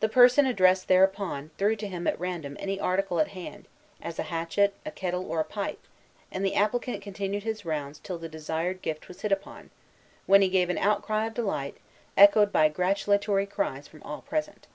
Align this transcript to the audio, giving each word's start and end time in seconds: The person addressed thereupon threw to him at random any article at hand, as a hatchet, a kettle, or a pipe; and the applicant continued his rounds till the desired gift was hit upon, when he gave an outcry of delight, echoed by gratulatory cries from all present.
The 0.00 0.08
person 0.08 0.46
addressed 0.46 0.88
thereupon 0.88 1.52
threw 1.58 1.76
to 1.76 1.86
him 1.86 2.08
at 2.08 2.18
random 2.18 2.56
any 2.58 2.80
article 2.80 3.20
at 3.20 3.28
hand, 3.28 3.68
as 4.02 4.18
a 4.18 4.24
hatchet, 4.24 4.74
a 4.84 4.90
kettle, 4.90 5.30
or 5.30 5.38
a 5.38 5.44
pipe; 5.44 5.78
and 6.32 6.44
the 6.44 6.56
applicant 6.56 7.02
continued 7.02 7.44
his 7.44 7.64
rounds 7.64 8.00
till 8.00 8.18
the 8.18 8.28
desired 8.28 8.82
gift 8.82 9.06
was 9.06 9.20
hit 9.20 9.30
upon, 9.30 9.70
when 10.26 10.42
he 10.42 10.48
gave 10.48 10.70
an 10.70 10.78
outcry 10.78 11.26
of 11.26 11.34
delight, 11.34 11.76
echoed 12.16 12.50
by 12.50 12.68
gratulatory 12.68 13.46
cries 13.46 13.86
from 13.86 14.02
all 14.02 14.22
present. 14.22 14.66